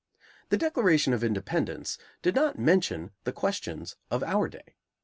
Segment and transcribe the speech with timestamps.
[0.49, 4.73] The Declaration of Independence did not mention the questions of our day.